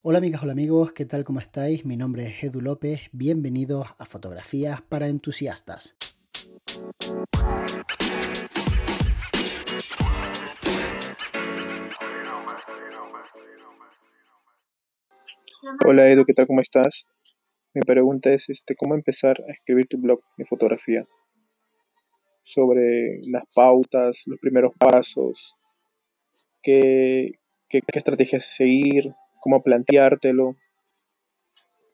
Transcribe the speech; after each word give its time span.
Hola 0.00 0.18
amigas, 0.18 0.44
hola 0.44 0.52
amigos, 0.52 0.92
¿qué 0.92 1.06
tal? 1.06 1.24
¿Cómo 1.24 1.40
estáis? 1.40 1.84
Mi 1.84 1.96
nombre 1.96 2.28
es 2.28 2.44
Edu 2.44 2.60
López, 2.60 3.00
bienvenidos 3.10 3.88
a 3.98 4.04
Fotografías 4.04 4.80
para 4.80 5.08
Entusiastas. 5.08 5.96
Hola 15.84 16.08
Edu, 16.08 16.24
¿qué 16.24 16.32
tal? 16.32 16.46
¿Cómo 16.46 16.60
estás? 16.60 17.08
Mi 17.74 17.82
pregunta 17.82 18.30
es 18.30 18.48
este, 18.50 18.76
¿cómo 18.76 18.94
empezar 18.94 19.42
a 19.48 19.52
escribir 19.52 19.88
tu 19.88 19.98
blog 19.98 20.20
de 20.36 20.44
fotografía? 20.44 21.08
Sobre 22.44 23.18
las 23.32 23.42
pautas, 23.52 24.22
los 24.26 24.38
primeros 24.38 24.74
pasos, 24.78 25.56
qué, 26.62 27.40
qué, 27.68 27.80
qué 27.80 27.98
estrategias 27.98 28.44
seguir, 28.44 29.12
cómo 29.40 29.62
planteártelo, 29.62 30.56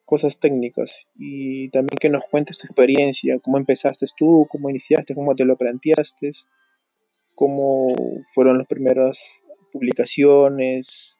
cosas 0.05 0.39
técnicas 0.39 1.07
y 1.15 1.69
también 1.69 1.97
que 1.99 2.09
nos 2.09 2.23
cuentes 2.25 2.57
tu 2.57 2.67
experiencia, 2.67 3.39
cómo 3.39 3.57
empezaste 3.57 4.05
tú, 4.15 4.45
cómo 4.49 4.69
iniciaste, 4.69 5.15
cómo 5.15 5.35
te 5.35 5.45
lo 5.45 5.57
planteaste, 5.57 6.31
cómo 7.35 7.93
fueron 8.33 8.57
las 8.57 8.67
primeras 8.67 9.43
publicaciones 9.71 11.19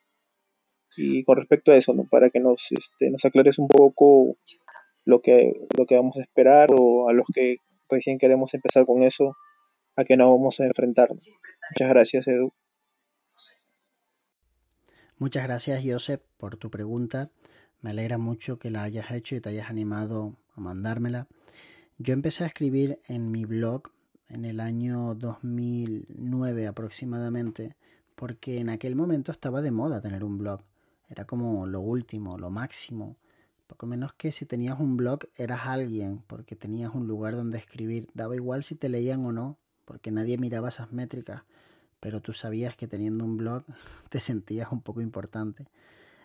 y 0.97 1.23
con 1.23 1.37
respecto 1.37 1.71
a 1.71 1.75
eso, 1.75 1.93
¿no? 1.93 2.07
para 2.09 2.29
que 2.29 2.39
nos, 2.39 2.71
este, 2.71 3.11
nos 3.11 3.25
aclares 3.25 3.59
un 3.59 3.67
poco 3.67 4.37
lo 5.03 5.21
que, 5.21 5.53
lo 5.77 5.85
que 5.85 5.95
vamos 5.95 6.17
a 6.17 6.21
esperar 6.21 6.69
o 6.71 7.09
a 7.09 7.13
los 7.13 7.25
que 7.33 7.57
recién 7.89 8.17
queremos 8.17 8.53
empezar 8.53 8.85
con 8.85 9.03
eso, 9.03 9.35
a 9.97 10.03
qué 10.03 10.15
nos 10.17 10.29
vamos 10.29 10.59
a 10.59 10.65
enfrentar. 10.65 11.09
Muchas 11.09 11.89
gracias, 11.89 12.27
Edu. 12.27 12.53
Muchas 15.17 15.43
gracias, 15.43 15.81
Josep, 15.85 16.21
por 16.35 16.57
tu 16.57 16.69
pregunta. 16.69 17.31
Me 17.81 17.91
alegra 17.91 18.17
mucho 18.17 18.59
que 18.59 18.69
la 18.69 18.83
hayas 18.83 19.11
hecho 19.11 19.33
y 19.33 19.39
te 19.39 19.47
hayas 19.47 19.69
animado 19.69 20.35
a 20.57 20.59
mandármela. 20.59 21.29
Yo 21.97 22.13
empecé 22.13 22.43
a 22.43 22.47
escribir 22.47 22.99
en 23.07 23.31
mi 23.31 23.45
blog 23.45 23.83
en 24.27 24.43
el 24.43 24.59
año 24.59 25.15
2009 25.15 26.67
aproximadamente, 26.67 27.77
porque 28.15 28.59
en 28.59 28.69
aquel 28.69 28.97
momento 28.97 29.31
estaba 29.31 29.61
de 29.61 29.71
moda 29.71 30.01
tener 30.01 30.25
un 30.25 30.37
blog. 30.37 30.59
Era 31.07 31.23
como 31.23 31.65
lo 31.65 31.79
último, 31.79 32.37
lo 32.37 32.49
máximo. 32.49 33.15
Poco 33.67 33.85
menos 33.85 34.11
que 34.11 34.33
si 34.33 34.45
tenías 34.45 34.81
un 34.81 34.97
blog 34.97 35.19
eras 35.37 35.61
alguien, 35.63 36.23
porque 36.27 36.57
tenías 36.57 36.93
un 36.93 37.07
lugar 37.07 37.37
donde 37.37 37.57
escribir. 37.57 38.09
Daba 38.13 38.35
igual 38.35 38.65
si 38.65 38.75
te 38.75 38.89
leían 38.89 39.25
o 39.25 39.31
no, 39.31 39.57
porque 39.85 40.11
nadie 40.11 40.37
miraba 40.37 40.67
esas 40.67 40.91
métricas 40.91 41.43
pero 42.05 42.21
tú 42.21 42.33
sabías 42.33 42.77
que 42.77 42.87
teniendo 42.87 43.25
un 43.25 43.35
blog 43.35 43.63
te 44.09 44.19
sentías 44.19 44.71
un 44.71 44.79
poco 44.79 45.01
importante. 45.01 45.65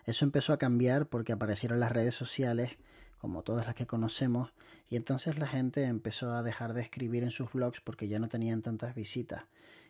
Eso 0.05 0.25
empezó 0.25 0.53
a 0.53 0.59
cambiar 0.59 1.07
porque 1.07 1.33
aparecieron 1.33 1.79
las 1.79 1.91
redes 1.91 2.13
sociales, 2.13 2.77
como 3.17 3.41
todas 3.41 3.65
las 3.65 3.73
que 3.73 3.87
conocemos, 3.87 4.53
y 4.89 4.95
entonces 4.95 5.39
la 5.39 5.47
gente 5.47 5.85
empezó 5.85 6.33
a 6.33 6.43
dejar 6.43 6.75
de 6.75 6.83
escribir 6.83 7.23
en 7.23 7.31
sus 7.31 7.51
blogs 7.51 7.81
porque 7.81 8.07
ya 8.07 8.19
no 8.19 8.29
tenían 8.29 8.61
tantas 8.61 8.93
visitas. 8.93 9.45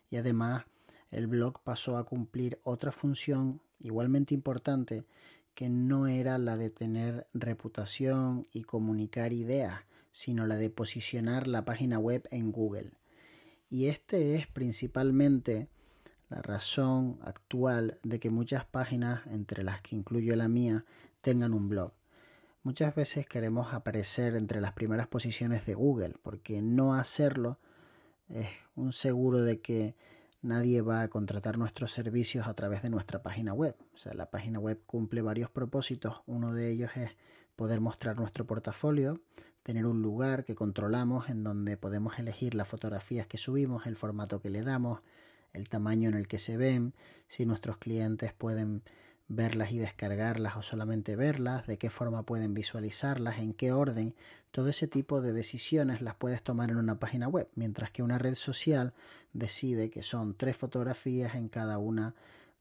Y 0.09 0.15
además 0.15 0.63
el 1.09 1.27
blog 1.27 1.61
pasó 1.61 1.97
a 1.97 2.05
cumplir 2.05 2.57
otra 2.63 2.93
función 2.93 3.59
igualmente 3.81 4.33
importante 4.33 5.03
que 5.53 5.67
no 5.67 6.07
era 6.07 6.37
la 6.37 6.55
de 6.55 6.69
tener 6.69 7.27
reputación 7.33 8.47
y 8.53 8.61
comunicar 8.61 9.33
ideas, 9.33 9.81
sino 10.13 10.47
la 10.47 10.55
de 10.55 10.69
posicionar 10.69 11.47
la 11.47 11.65
página 11.65 11.99
web 11.99 12.29
en 12.31 12.53
Google. 12.53 12.93
Y 13.69 13.87
este 13.87 14.35
es 14.35 14.47
principalmente 14.47 15.67
la 16.31 16.41
razón 16.41 17.19
actual 17.23 17.99
de 18.03 18.21
que 18.21 18.29
muchas 18.29 18.63
páginas, 18.63 19.21
entre 19.27 19.63
las 19.63 19.81
que 19.81 19.97
incluyo 19.97 20.33
la 20.37 20.47
mía, 20.47 20.85
tengan 21.19 21.53
un 21.53 21.67
blog. 21.67 21.91
Muchas 22.63 22.95
veces 22.95 23.27
queremos 23.27 23.73
aparecer 23.73 24.35
entre 24.37 24.61
las 24.61 24.71
primeras 24.71 25.07
posiciones 25.07 25.65
de 25.65 25.73
Google, 25.73 26.15
porque 26.23 26.61
no 26.61 26.93
hacerlo 26.93 27.59
es 28.29 28.47
un 28.75 28.93
seguro 28.93 29.41
de 29.41 29.59
que 29.59 29.97
nadie 30.41 30.81
va 30.81 31.01
a 31.01 31.09
contratar 31.09 31.57
nuestros 31.57 31.91
servicios 31.91 32.47
a 32.47 32.53
través 32.53 32.81
de 32.81 32.89
nuestra 32.89 33.21
página 33.21 33.53
web. 33.53 33.75
O 33.93 33.97
sea, 33.97 34.13
la 34.13 34.31
página 34.31 34.57
web 34.57 34.81
cumple 34.85 35.21
varios 35.21 35.49
propósitos. 35.49 36.21
Uno 36.27 36.53
de 36.53 36.69
ellos 36.69 36.91
es 36.95 37.11
poder 37.57 37.81
mostrar 37.81 38.17
nuestro 38.17 38.47
portafolio, 38.47 39.19
tener 39.63 39.85
un 39.85 40.01
lugar 40.01 40.45
que 40.45 40.55
controlamos 40.55 41.29
en 41.29 41.43
donde 41.43 41.75
podemos 41.75 42.17
elegir 42.19 42.55
las 42.55 42.69
fotografías 42.69 43.27
que 43.27 43.37
subimos, 43.37 43.85
el 43.85 43.97
formato 43.97 44.39
que 44.39 44.49
le 44.49 44.61
damos, 44.61 45.01
el 45.53 45.69
tamaño 45.69 46.09
en 46.09 46.15
el 46.15 46.27
que 46.27 46.39
se 46.39 46.57
ven, 46.57 46.93
si 47.27 47.45
nuestros 47.45 47.77
clientes 47.77 48.33
pueden 48.33 48.83
verlas 49.27 49.71
y 49.71 49.77
descargarlas 49.77 50.57
o 50.57 50.61
solamente 50.61 51.15
verlas, 51.15 51.65
de 51.65 51.77
qué 51.77 51.89
forma 51.89 52.23
pueden 52.23 52.53
visualizarlas, 52.53 53.39
en 53.39 53.53
qué 53.53 53.71
orden, 53.71 54.13
todo 54.51 54.67
ese 54.67 54.87
tipo 54.87 55.21
de 55.21 55.31
decisiones 55.31 56.01
las 56.01 56.15
puedes 56.15 56.43
tomar 56.43 56.69
en 56.69 56.77
una 56.77 56.99
página 56.99 57.29
web, 57.29 57.47
mientras 57.55 57.91
que 57.91 58.03
una 58.03 58.17
red 58.17 58.35
social 58.35 58.93
decide 59.33 59.89
que 59.89 60.03
son 60.03 60.35
tres 60.35 60.57
fotografías 60.57 61.35
en 61.35 61.47
cada 61.47 61.77
una 61.77 62.13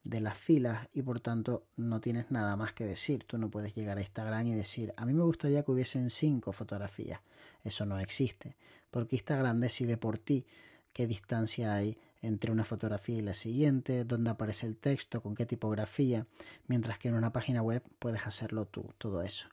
de 0.05 0.21
las 0.21 0.39
filas 0.39 0.89
y 0.95 1.03
por 1.03 1.21
tanto 1.21 1.65
no 1.77 2.01
tienes 2.01 2.31
nada 2.31 2.57
más 2.57 2.73
que 2.73 2.85
decir. 2.85 3.25
Tú 3.25 3.37
no 3.39 3.51
puedes 3.51 3.75
llegar 3.75 3.99
a 3.99 4.03
Instagram 4.03 4.47
y 4.47 4.55
decir, 4.55 4.95
a 4.97 5.05
mí 5.05 5.13
me 5.13 5.25
gustaría 5.25 5.65
que 5.65 5.73
hubiesen 5.73 6.11
cinco 6.11 6.53
fotografías. 6.53 7.21
Eso 7.65 7.85
no 7.85 7.99
existe, 7.99 8.57
porque 8.91 9.17
Instagram 9.17 9.61
decide 9.61 9.97
por 9.97 10.19
ti 10.19 10.47
qué 10.93 11.07
distancia 11.07 11.75
hay 11.75 11.99
entre 12.23 12.53
una 12.53 12.65
fotografía 12.65 13.17
y 13.17 13.23
la 13.23 13.35
siguiente, 13.35 14.05
dónde 14.05 14.31
aparece 14.31 14.67
el 14.67 14.77
texto, 14.77 15.23
con 15.23 15.35
qué 15.35 15.47
tipografía, 15.47 16.27
mientras 16.67 16.99
que 16.99 17.09
en 17.09 17.15
una 17.15 17.33
página 17.33 17.63
web 17.63 17.83
puedes 17.99 18.27
hacerlo 18.27 18.67
tú, 18.67 18.93
todo 18.99 19.23
eso. 19.23 19.47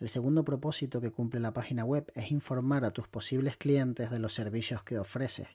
El 0.00 0.08
segundo 0.08 0.44
propósito 0.44 1.00
que 1.00 1.10
cumple 1.10 1.40
la 1.40 1.52
página 1.52 1.84
web 1.84 2.10
es 2.14 2.30
informar 2.30 2.84
a 2.84 2.90
tus 2.90 3.08
posibles 3.08 3.56
clientes 3.56 4.10
de 4.10 4.18
los 4.18 4.34
servicios 4.34 4.82
que 4.82 4.98
ofreces. 4.98 5.48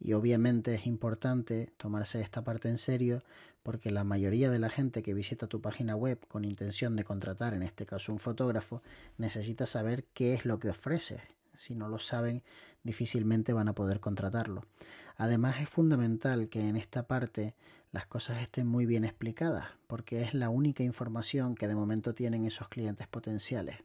Y 0.00 0.14
obviamente 0.14 0.74
es 0.74 0.86
importante 0.86 1.70
tomarse 1.76 2.20
esta 2.20 2.42
parte 2.42 2.68
en 2.68 2.78
serio 2.78 3.22
porque 3.62 3.90
la 3.90 4.04
mayoría 4.04 4.50
de 4.50 4.58
la 4.58 4.70
gente 4.70 5.02
que 5.02 5.12
visita 5.12 5.46
tu 5.46 5.60
página 5.60 5.94
web 5.94 6.18
con 6.28 6.46
intención 6.46 6.96
de 6.96 7.04
contratar, 7.04 7.52
en 7.52 7.62
este 7.62 7.84
caso 7.84 8.12
un 8.12 8.18
fotógrafo, 8.18 8.82
necesita 9.18 9.66
saber 9.66 10.04
qué 10.14 10.32
es 10.32 10.46
lo 10.46 10.58
que 10.58 10.70
ofreces. 10.70 11.20
Si 11.54 11.74
no 11.74 11.88
lo 11.88 11.98
saben, 11.98 12.42
difícilmente 12.82 13.52
van 13.52 13.68
a 13.68 13.74
poder 13.74 14.00
contratarlo. 14.00 14.64
Además 15.20 15.60
es 15.60 15.68
fundamental 15.68 16.48
que 16.48 16.66
en 16.66 16.76
esta 16.76 17.06
parte 17.06 17.54
las 17.92 18.06
cosas 18.06 18.40
estén 18.40 18.66
muy 18.66 18.86
bien 18.86 19.04
explicadas, 19.04 19.66
porque 19.86 20.22
es 20.22 20.32
la 20.32 20.48
única 20.48 20.82
información 20.82 21.54
que 21.56 21.68
de 21.68 21.74
momento 21.74 22.14
tienen 22.14 22.46
esos 22.46 22.70
clientes 22.70 23.06
potenciales. 23.06 23.76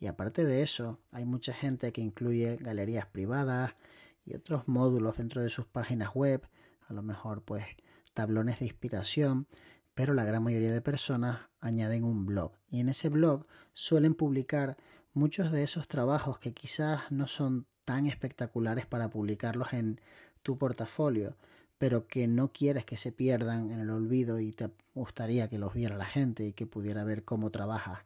Y 0.00 0.06
aparte 0.08 0.44
de 0.44 0.62
eso, 0.62 0.98
hay 1.12 1.24
mucha 1.24 1.52
gente 1.52 1.92
que 1.92 2.00
incluye 2.00 2.56
galerías 2.56 3.06
privadas 3.06 3.76
y 4.24 4.34
otros 4.34 4.66
módulos 4.66 5.18
dentro 5.18 5.40
de 5.40 5.50
sus 5.50 5.66
páginas 5.66 6.12
web, 6.16 6.48
a 6.88 6.94
lo 6.94 7.02
mejor 7.02 7.42
pues 7.42 7.64
tablones 8.12 8.58
de 8.58 8.64
inspiración, 8.64 9.46
pero 9.94 10.14
la 10.14 10.24
gran 10.24 10.42
mayoría 10.42 10.72
de 10.72 10.82
personas 10.82 11.42
añaden 11.60 12.02
un 12.02 12.26
blog 12.26 12.50
y 12.68 12.80
en 12.80 12.88
ese 12.88 13.08
blog 13.08 13.46
suelen 13.72 14.16
publicar 14.16 14.76
muchos 15.12 15.52
de 15.52 15.62
esos 15.62 15.86
trabajos 15.86 16.40
que 16.40 16.54
quizás 16.54 17.02
no 17.12 17.28
son 17.28 17.68
tan 17.84 18.08
espectaculares 18.08 18.84
para 18.84 19.10
publicarlos 19.10 19.72
en 19.72 20.00
tu 20.46 20.56
portafolio, 20.58 21.34
pero 21.76 22.06
que 22.06 22.28
no 22.28 22.52
quieres 22.52 22.84
que 22.84 22.96
se 22.96 23.10
pierdan 23.10 23.72
en 23.72 23.80
el 23.80 23.90
olvido 23.90 24.38
y 24.38 24.52
te 24.52 24.70
gustaría 24.94 25.48
que 25.48 25.58
los 25.58 25.74
viera 25.74 25.96
la 25.96 26.04
gente 26.04 26.46
y 26.46 26.52
que 26.52 26.66
pudiera 26.66 27.02
ver 27.02 27.24
cómo 27.24 27.50
trabajas. 27.50 27.98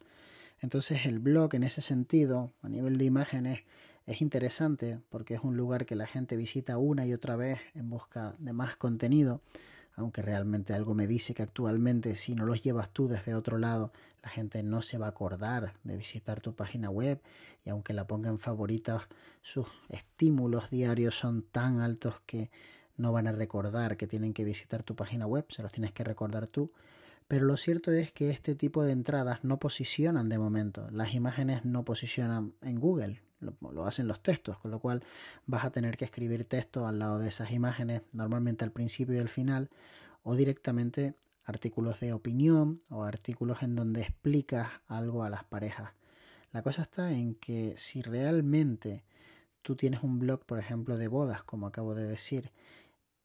Entonces 0.63 1.05
el 1.05 1.19
blog 1.19 1.55
en 1.55 1.65
ese 1.65 1.83
sentido, 1.83 2.51
a 2.63 2.71
nivel 2.71 2.97
de 2.97 3.05
imágenes, 3.05 3.61
es 4.07 4.23
interesante 4.23 5.01
porque 5.11 5.35
es 5.35 5.43
un 5.43 5.59
lugar 5.59 5.85
que 5.85 5.97
la 5.97 6.07
gente 6.07 6.39
visita 6.39 6.79
una 6.79 7.07
y 7.07 7.13
otra 7.13 7.37
vez 7.37 7.61
en 7.75 7.91
busca 7.91 8.35
de 8.39 8.55
más 8.55 8.75
contenido, 8.75 9.43
aunque 9.97 10.23
realmente 10.23 10.73
algo 10.73 10.95
me 10.95 11.07
dice 11.07 11.35
que 11.35 11.43
actualmente 11.43 12.17
si 12.17 12.35
no 12.35 12.47
los 12.47 12.63
llevas 12.63 12.91
tú 12.91 13.09
desde 13.09 13.35
otro 13.35 13.59
lado, 13.59 13.93
la 14.23 14.31
gente 14.31 14.63
no 14.63 14.83
se 14.83 14.99
va 14.99 15.07
a 15.07 15.11
acordar 15.11 15.75
de 15.85 15.97
visitar 15.97 16.41
tu 16.41 16.55
página 16.55 16.91
web 16.91 17.21
y 17.65 17.71
aunque 17.71 17.95
la 17.95 18.07
ponga 18.07 18.31
en 18.31 18.39
favoritas, 18.39 19.03
sus 19.43 19.67
estímulos 19.89 20.71
diarios 20.71 21.19
son 21.19 21.43
tan 21.43 21.81
altos 21.81 22.21
que 22.27 22.51
no 22.97 23.13
van 23.13 23.27
a 23.27 23.33
recordar 23.33 23.97
que 23.97 24.07
tienen 24.07 24.35
que 24.35 24.45
visitar 24.45 24.83
tu 24.83 24.95
página 24.95 25.27
web, 25.27 25.47
se 25.49 25.63
los 25.63 25.73
tienes 25.73 25.93
que 25.93 26.05
recordar 26.05 26.47
tú. 26.49 26.71
Pero 27.29 27.47
lo 27.47 27.57
cierto 27.57 27.93
es 27.93 28.13
que 28.13 28.31
este 28.31 28.55
tipo 28.55 28.83
de 28.83 28.93
entradas 28.93 29.45
no 29.45 29.59
posicionan 29.59 30.29
de 30.29 30.39
momento. 30.39 30.89
Las 30.91 31.15
imágenes 31.15 31.65
no 31.65 31.85
posicionan 31.85 32.55
en 32.61 32.81
Google, 32.81 33.23
lo, 33.41 33.87
hacen 33.87 34.09
los 34.09 34.23
textos, 34.23 34.59
con 34.59 34.71
lo 34.71 34.79
cual 34.81 35.03
vas 35.47 35.65
a 35.65 35.71
tener 35.71 35.97
que 35.97 36.05
escribir 36.05 36.45
texto 36.45 36.87
al 36.87 36.99
lado 36.99 37.19
de 37.19 37.29
esas 37.29 37.51
imágenes, 37.53 38.03
normalmente 38.13 38.65
al 38.65 38.73
principio 38.73 39.17
y 39.17 39.19
al 39.19 39.29
final, 39.29 39.71
o 40.23 40.35
directamente 40.35 41.15
artículos 41.45 42.01
de 42.01 42.13
opinión 42.13 42.81
o 42.91 43.05
artículos 43.05 43.63
en 43.63 43.75
donde 43.75 44.03
explicas 44.03 44.69
algo 44.87 45.25
a 45.25 45.31
las 45.31 45.45
parejas. 45.45 45.91
La 46.53 46.63
cosa 46.63 46.83
está 46.83 47.13
en 47.13 47.35
que 47.35 47.75
si 47.77 48.03
realmente 48.03 49.05
tú 49.63 49.77
tienes 49.77 50.03
un 50.03 50.19
blog, 50.19 50.45
por 50.45 50.59
ejemplo, 50.59 50.97
de 50.97 51.09
bodas, 51.09 51.43
como 51.45 51.67
acabo 51.67 51.95
de 51.95 52.07
decir, 52.07 52.53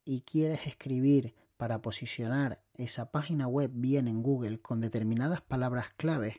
y 0.04 0.20
quieres 0.20 0.66
escribir 0.66 1.34
para 1.56 1.80
posicionar 1.82 2.60
esa 2.74 3.10
página 3.10 3.48
web 3.48 3.70
bien 3.72 4.08
en 4.08 4.22
Google 4.22 4.60
con 4.60 4.80
determinadas 4.80 5.40
palabras 5.40 5.90
claves, 5.96 6.36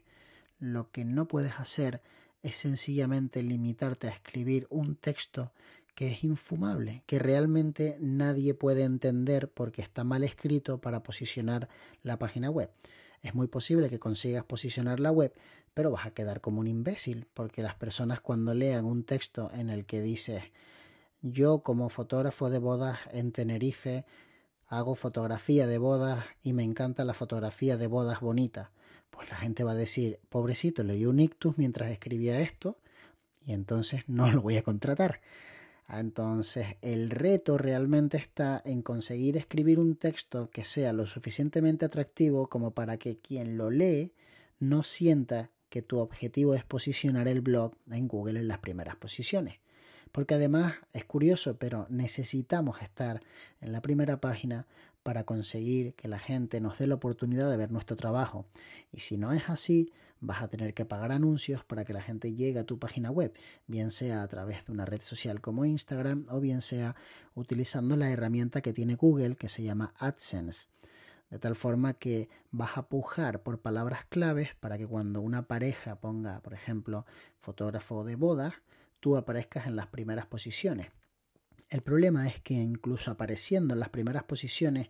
lo 0.59 0.91
que 0.91 1.05
no 1.05 1.27
puedes 1.27 1.59
hacer 1.59 2.01
es 2.43 2.55
sencillamente 2.55 3.43
limitarte 3.43 4.07
a 4.07 4.11
escribir 4.11 4.67
un 4.69 4.95
texto 4.95 5.51
que 5.95 6.11
es 6.11 6.23
infumable, 6.23 7.03
que 7.07 7.17
realmente 7.17 7.97
nadie 7.99 8.53
puede 8.53 8.83
entender 8.83 9.49
porque 9.49 9.81
está 9.81 10.03
mal 10.03 10.23
escrito 10.23 10.79
para 10.79 11.01
posicionar 11.01 11.69
la 12.03 12.19
página 12.19 12.51
web. 12.51 12.69
Es 13.23 13.33
muy 13.33 13.47
posible 13.47 13.89
que 13.89 13.97
consigas 13.97 14.43
posicionar 14.43 14.99
la 14.99 15.11
web, 15.11 15.33
pero 15.73 15.91
vas 15.91 16.05
a 16.05 16.11
quedar 16.11 16.39
como 16.39 16.59
un 16.59 16.67
imbécil, 16.67 17.25
porque 17.33 17.63
las 17.63 17.75
personas 17.75 18.21
cuando 18.21 18.53
lean 18.53 18.85
un 18.85 19.03
texto 19.03 19.51
en 19.53 19.69
el 19.69 19.85
que 19.85 20.01
dices 20.01 20.43
yo 21.21 21.59
como 21.59 21.89
fotógrafo 21.89 22.49
de 22.49 22.59
bodas 22.59 22.99
en 23.11 23.31
Tenerife 23.31 24.05
hago 24.67 24.95
fotografía 24.95 25.65
de 25.65 25.77
bodas 25.77 26.25
y 26.43 26.53
me 26.53 26.63
encanta 26.63 27.05
la 27.05 27.13
fotografía 27.13 27.77
de 27.77 27.87
bodas 27.87 28.19
bonitas, 28.19 28.69
pues 29.09 29.29
la 29.29 29.35
gente 29.37 29.63
va 29.63 29.71
a 29.71 29.75
decir, 29.75 30.19
pobrecito, 30.29 30.83
le 30.83 30.95
dio 30.95 31.09
un 31.09 31.19
ictus 31.19 31.57
mientras 31.57 31.91
escribía 31.91 32.39
esto 32.39 32.77
y 33.45 33.53
entonces 33.53 34.03
no 34.07 34.31
lo 34.31 34.41
voy 34.41 34.57
a 34.57 34.63
contratar. 34.63 35.21
Entonces, 35.89 36.75
el 36.81 37.09
reto 37.09 37.57
realmente 37.57 38.17
está 38.17 38.61
en 38.65 38.81
conseguir 38.81 39.37
escribir 39.37 39.79
un 39.79 39.95
texto 39.95 40.49
que 40.49 40.65
sea 40.65 40.91
lo 40.91 41.07
suficientemente 41.07 41.85
atractivo 41.85 42.47
como 42.47 42.71
para 42.71 42.97
que 42.97 43.19
quien 43.19 43.57
lo 43.57 43.69
lee 43.69 44.11
no 44.59 44.83
sienta 44.83 45.49
que 45.69 45.81
tu 45.81 45.99
objetivo 45.99 46.55
es 46.55 46.65
posicionar 46.65 47.27
el 47.27 47.41
blog 47.41 47.73
en 47.89 48.07
Google 48.07 48.39
en 48.39 48.49
las 48.49 48.59
primeras 48.59 48.97
posiciones. 48.97 49.59
Porque 50.11 50.33
además 50.33 50.75
es 50.93 51.05
curioso, 51.05 51.57
pero 51.57 51.85
necesitamos 51.89 52.81
estar 52.81 53.21
en 53.61 53.71
la 53.71 53.81
primera 53.81 54.19
página 54.19 54.67
para 55.07 55.23
conseguir 55.23 55.93
que 55.93 56.09
la 56.09 56.19
gente 56.19 56.59
nos 56.59 56.79
dé 56.79 56.85
la 56.85 56.95
oportunidad 56.95 57.49
de 57.49 57.55
ver 57.55 57.71
nuestro 57.71 57.95
trabajo. 57.95 58.45
Y 58.91 58.99
si 58.99 59.15
no 59.15 59.31
es 59.31 59.49
así, 59.49 59.93
vas 60.19 60.41
a 60.41 60.49
tener 60.49 60.73
que 60.73 60.83
pagar 60.83 61.13
anuncios 61.13 61.63
para 61.63 61.85
que 61.85 61.93
la 61.93 62.01
gente 62.01 62.33
llegue 62.33 62.59
a 62.59 62.65
tu 62.65 62.77
página 62.77 63.09
web, 63.09 63.31
bien 63.67 63.91
sea 63.91 64.21
a 64.21 64.27
través 64.27 64.65
de 64.65 64.73
una 64.73 64.83
red 64.83 64.99
social 64.99 65.39
como 65.39 65.63
Instagram 65.63 66.25
o 66.29 66.41
bien 66.41 66.61
sea 66.61 66.97
utilizando 67.35 67.95
la 67.95 68.11
herramienta 68.11 68.59
que 68.59 68.73
tiene 68.73 68.95
Google 68.95 69.37
que 69.37 69.47
se 69.47 69.63
llama 69.63 69.93
AdSense. 69.97 70.67
De 71.29 71.39
tal 71.39 71.55
forma 71.55 71.93
que 71.93 72.27
vas 72.51 72.77
a 72.77 72.89
pujar 72.89 73.43
por 73.43 73.61
palabras 73.61 74.03
claves 74.09 74.55
para 74.59 74.77
que 74.77 74.87
cuando 74.87 75.21
una 75.21 75.47
pareja 75.47 76.01
ponga, 76.01 76.41
por 76.41 76.53
ejemplo, 76.53 77.05
fotógrafo 77.39 78.03
de 78.03 78.17
bodas, 78.17 78.55
tú 78.99 79.15
aparezcas 79.15 79.67
en 79.67 79.77
las 79.77 79.87
primeras 79.87 80.25
posiciones. 80.25 80.87
El 81.69 81.81
problema 81.81 82.27
es 82.27 82.39
que 82.39 82.53
incluso 82.53 83.11
apareciendo 83.11 83.73
en 83.73 83.79
las 83.79 83.89
primeras 83.89 84.23
posiciones, 84.23 84.89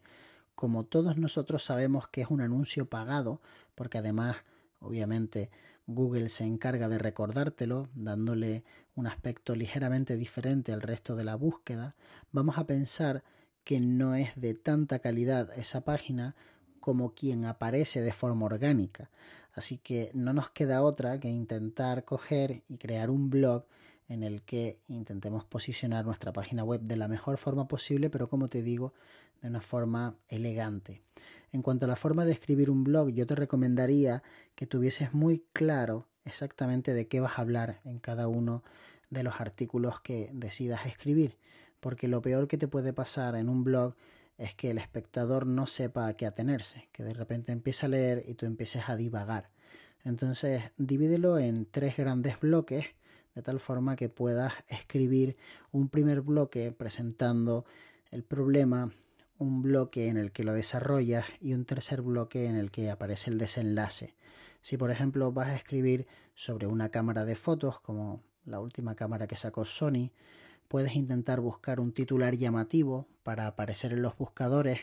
como 0.55 0.85
todos 0.85 1.17
nosotros 1.17 1.63
sabemos 1.63 2.07
que 2.07 2.21
es 2.21 2.29
un 2.29 2.41
anuncio 2.41 2.87
pagado, 2.87 3.41
porque 3.75 3.97
además 3.99 4.37
Obviamente 4.79 5.49
Google 5.87 6.29
se 6.29 6.43
encarga 6.43 6.89
de 6.89 6.97
recordártelo, 6.97 7.89
dándole 7.95 8.63
un 8.95 9.07
aspecto 9.07 9.55
ligeramente 9.55 10.17
diferente 10.17 10.71
al 10.71 10.81
resto 10.81 11.15
de 11.15 11.23
la 11.23 11.35
búsqueda. 11.35 11.95
Vamos 12.31 12.57
a 12.57 12.67
pensar 12.67 13.23
que 13.63 13.79
no 13.79 14.15
es 14.15 14.29
de 14.35 14.53
tanta 14.53 14.99
calidad 14.99 15.57
esa 15.57 15.81
página 15.81 16.35
como 16.79 17.13
quien 17.13 17.45
aparece 17.45 18.01
de 18.01 18.13
forma 18.13 18.45
orgánica. 18.45 19.09
Así 19.53 19.77
que 19.77 20.11
no 20.13 20.33
nos 20.33 20.51
queda 20.51 20.83
otra 20.83 21.19
que 21.19 21.29
intentar 21.29 22.05
coger 22.05 22.63
y 22.69 22.77
crear 22.77 23.09
un 23.09 23.29
blog 23.29 23.65
en 24.07 24.23
el 24.23 24.41
que 24.41 24.79
intentemos 24.87 25.43
posicionar 25.45 26.05
nuestra 26.05 26.31
página 26.31 26.63
web 26.63 26.81
de 26.81 26.95
la 26.95 27.07
mejor 27.07 27.37
forma 27.37 27.67
posible, 27.67 28.09
pero 28.09 28.29
como 28.29 28.47
te 28.47 28.61
digo, 28.61 28.93
de 29.41 29.49
una 29.49 29.61
forma 29.61 30.15
elegante. 30.29 31.01
En 31.51 31.61
cuanto 31.61 31.85
a 31.85 31.87
la 31.87 31.95
forma 31.95 32.25
de 32.25 32.33
escribir 32.33 32.69
un 32.69 32.83
blog, 32.83 33.09
yo 33.09 33.25
te 33.25 33.35
recomendaría 33.35 34.23
que 34.55 34.67
tuvieses 34.67 35.13
muy 35.13 35.45
claro 35.53 36.07
exactamente 36.25 36.93
de 36.93 37.07
qué 37.07 37.19
vas 37.19 37.37
a 37.37 37.41
hablar 37.41 37.79
en 37.85 37.99
cada 37.99 38.27
uno 38.27 38.63
de 39.09 39.23
los 39.23 39.39
artículos 39.39 40.01
que 40.01 40.29
decidas 40.33 40.85
escribir, 40.85 41.37
porque 41.79 42.07
lo 42.07 42.21
peor 42.21 42.47
que 42.47 42.57
te 42.57 42.67
puede 42.67 42.93
pasar 42.93 43.35
en 43.35 43.49
un 43.49 43.63
blog 43.63 43.95
es 44.37 44.53
que 44.53 44.69
el 44.69 44.77
espectador 44.77 45.47
no 45.47 45.67
sepa 45.67 46.07
a 46.07 46.13
qué 46.15 46.25
atenerse, 46.25 46.89
que 46.91 47.03
de 47.03 47.13
repente 47.13 47.51
empiece 47.51 47.85
a 47.85 47.89
leer 47.89 48.23
y 48.27 48.35
tú 48.35 48.45
empieces 48.45 48.83
a 48.87 48.95
divagar. 48.95 49.49
Entonces, 50.03 50.63
divídelo 50.77 51.39
en 51.39 51.65
tres 51.65 51.97
grandes 51.97 52.39
bloques, 52.39 52.85
de 53.37 53.43
tal 53.43 53.59
forma 53.59 53.95
que 53.95 54.09
puedas 54.09 54.53
escribir 54.67 55.37
un 55.71 55.89
primer 55.89 56.21
bloque 56.21 56.71
presentando 56.71 57.65
el 58.09 58.23
problema, 58.23 58.91
un 59.37 59.61
bloque 59.61 60.07
en 60.07 60.17
el 60.17 60.31
que 60.31 60.43
lo 60.43 60.53
desarrollas 60.53 61.27
y 61.39 61.53
un 61.53 61.63
tercer 61.63 62.01
bloque 62.01 62.47
en 62.47 62.55
el 62.55 62.71
que 62.71 62.89
aparece 62.89 63.29
el 63.29 63.37
desenlace. 63.37 64.15
Si 64.61 64.75
por 64.75 64.89
ejemplo 64.89 65.31
vas 65.31 65.49
a 65.49 65.55
escribir 65.55 66.07
sobre 66.33 66.65
una 66.65 66.89
cámara 66.89 67.25
de 67.25 67.35
fotos 67.35 67.79
como 67.79 68.23
la 68.43 68.59
última 68.59 68.95
cámara 68.95 69.27
que 69.27 69.35
sacó 69.35 69.65
Sony, 69.65 70.09
puedes 70.67 70.95
intentar 70.95 71.39
buscar 71.39 71.79
un 71.79 71.91
titular 71.91 72.35
llamativo 72.35 73.07
para 73.21 73.45
aparecer 73.45 73.93
en 73.93 74.01
los 74.01 74.17
buscadores, 74.17 74.79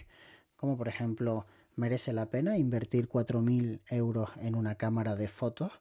como 0.55 0.77
por 0.77 0.87
ejemplo 0.87 1.45
merece 1.75 2.13
la 2.13 2.31
pena 2.31 2.57
invertir 2.57 3.09
4.000 3.09 3.81
euros 3.89 4.31
en 4.37 4.55
una 4.55 4.77
cámara 4.77 5.17
de 5.17 5.27
fotos. 5.27 5.73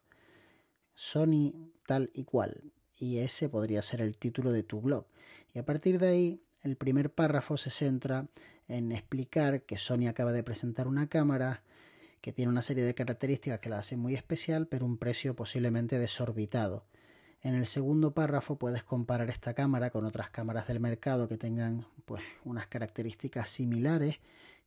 Sony 0.94 1.72
tal 1.86 2.10
y 2.13 2.24
cual. 2.24 2.72
Y 2.98 3.19
ese 3.19 3.50
podría 3.50 3.81
ser 3.81 4.01
el 4.01 4.18
título 4.18 4.51
de 4.51 4.63
tu 4.63 4.81
blog. 4.81 5.06
Y 5.54 5.60
a 5.60 5.66
partir 5.66 6.00
de 6.00 6.07
ahí, 6.07 6.42
el 6.62 6.78
primer 6.78 7.12
párrafo 7.12 7.57
se 7.57 7.69
centra 7.69 8.28
en 8.68 8.92
explicar 8.92 9.63
que 9.63 9.78
Sony 9.78 10.07
acaba 10.07 10.31
de 10.31 10.44
presentar 10.44 10.88
una 10.88 11.07
cámara 11.07 11.63
que 12.22 12.31
tiene 12.31 12.51
una 12.51 12.62
serie 12.62 12.86
de 12.86 12.95
características 12.95 13.60
que 13.60 13.69
la 13.69 13.80
hacen 13.80 14.00
muy 14.00 14.16
especial, 14.16 14.68
pero 14.68 14.86
un 14.86 14.98
precio 14.98 15.36
posiblemente 15.36 16.00
desorbitado. 16.00 16.86
En 17.42 17.56
el 17.56 17.68
segundo 17.68 18.13
párrafo 18.13 18.57
puedes 18.57 18.86
comparar 18.86 19.30
esta 19.30 19.54
cámara 19.54 19.90
con 19.90 20.06
otras 20.06 20.30
cámaras 20.30 20.66
del 20.66 20.80
mercado 20.80 21.28
que 21.28 21.38
tengan 21.38 21.86
pues 22.06 22.24
unas 22.45 22.68
características 22.68 23.50
similares 23.50 24.19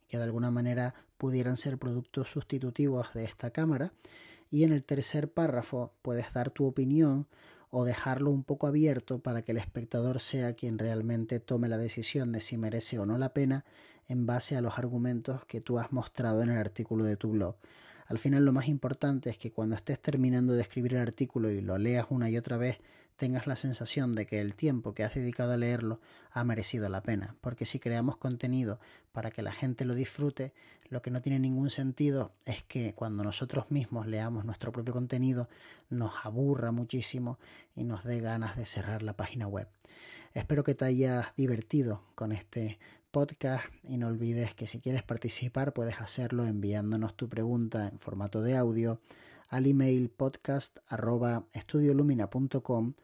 que 0.07 0.19
de 0.19 0.25
alguna 0.25 0.51
manera 0.51 0.95
pudieran 1.17 1.57
ser 1.57 1.79
productos 1.79 2.31
sustitutivos 2.31 3.15
de 3.15 3.25
esta 3.25 3.51
cámara 3.51 3.93
y 4.51 4.65
en 4.65 4.73
el 4.73 4.85
tercer 4.85 5.31
párrafo 5.31 5.93
puedes 6.03 6.33
dar 6.33 6.51
tu 6.51 6.67
opinión 6.67 7.27
o 7.71 7.85
dejarlo 7.85 8.31
un 8.31 8.45
poco 8.45 8.67
abierto 8.67 9.19
para 9.19 9.43
que 9.43 9.53
el 9.53 9.59
espectador 9.59 10.21
sea 10.21 10.55
quien 10.55 10.79
realmente 10.79 11.41
tome 11.41 11.69
la 11.69 11.79
decisión 11.79 12.33
de 12.33 12.41
si 12.41 12.57
merece 12.57 12.99
o 12.99 13.07
no 13.07 13.19
la 13.19 13.35
pena 13.35 13.65
en 14.09 14.27
base 14.27 14.57
a 14.57 14.61
los 14.61 14.79
argumentos 14.79 15.45
que 15.47 15.61
tú 15.61 15.79
has 15.79 15.93
mostrado 15.93 16.43
en 16.43 16.51
el 16.51 16.59
artículo 16.59 17.05
de 17.05 17.17
tu 17.17 17.31
blog. 17.31 17.57
Al 18.07 18.19
final 18.19 18.45
lo 18.45 18.53
más 18.53 18.69
importante 18.69 19.31
es 19.31 19.39
que 19.39 19.51
cuando 19.51 19.75
estés 19.75 20.01
terminando 20.01 20.53
de 20.53 20.63
escribir 20.63 20.95
el 20.95 21.01
artículo 21.01 21.51
y 21.51 21.61
lo 21.61 21.77
leas 21.77 22.07
una 22.11 22.31
y 22.31 22.37
otra 22.37 22.57
vez, 22.57 22.79
tengas 23.17 23.47
la 23.47 23.57
sensación 23.57 24.15
de 24.15 24.27
que 24.27 24.41
el 24.41 24.55
tiempo 24.55 24.95
que 24.95 25.05
has 25.05 25.15
dedicado 25.15 25.53
a 25.53 25.57
leerlo 25.57 26.01
ha 26.31 26.45
merecido 26.45 26.89
la 26.89 27.03
pena. 27.03 27.35
Porque 27.41 27.65
si 27.65 27.79
creamos 27.79 28.17
contenido 28.17 28.79
para 29.13 29.31
que 29.31 29.43
la 29.43 29.53
gente 29.53 29.85
lo 29.85 29.95
disfrute, 29.95 30.53
lo 30.89 31.03
que 31.03 31.11
no 31.11 31.23
tiene 31.23 31.39
ningún 31.39 31.71
sentido 31.71 32.33
es 32.45 32.63
que 32.63 32.95
cuando 32.95 33.25
nosotros 33.25 33.71
mismos 33.71 34.07
leamos 34.07 34.45
nuestro 34.45 34.73
propio 34.73 34.93
contenido 34.93 35.49
nos 35.89 36.13
aburra 36.25 36.71
muchísimo 36.73 37.39
y 37.75 37.85
nos 37.85 38.05
dé 38.05 38.21
ganas 38.21 38.57
de 38.57 38.67
cerrar 38.67 39.03
la 39.03 39.15
página 39.15 39.49
web. 39.49 39.69
Espero 40.35 40.65
que 40.65 40.75
te 40.75 40.85
hayas 40.85 41.29
divertido 41.37 42.03
con 42.15 42.31
este 42.31 42.79
podcast 43.11 43.65
y 43.83 43.97
no 43.97 44.09
olvides 44.09 44.55
que 44.55 44.67
si 44.67 44.81
quieres 44.81 45.03
participar 45.03 45.73
puedes 45.73 46.01
hacerlo 46.01 46.47
enviándonos 46.47 47.17
tu 47.17 47.29
pregunta 47.29 47.89
en 47.89 47.99
formato 47.99 48.43
de 48.43 48.57
audio 48.57 49.01
al 49.49 49.67
email 49.67 50.11
podcast.estudiolumina.com 50.11 52.95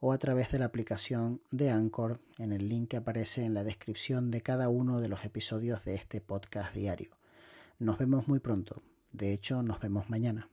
o 0.00 0.12
a 0.12 0.18
través 0.18 0.50
de 0.50 0.58
la 0.58 0.66
aplicación 0.66 1.40
de 1.50 1.70
Anchor 1.70 2.20
en 2.38 2.52
el 2.52 2.68
link 2.68 2.90
que 2.90 2.96
aparece 2.96 3.44
en 3.44 3.54
la 3.54 3.64
descripción 3.64 4.30
de 4.30 4.42
cada 4.42 4.68
uno 4.68 5.00
de 5.00 5.08
los 5.08 5.24
episodios 5.24 5.84
de 5.84 5.94
este 5.94 6.20
podcast 6.20 6.74
diario. 6.74 7.16
Nos 7.78 7.98
vemos 7.98 8.26
muy 8.26 8.40
pronto. 8.40 8.82
De 9.12 9.32
hecho, 9.32 9.62
nos 9.62 9.80
vemos 9.80 10.10
mañana. 10.10 10.48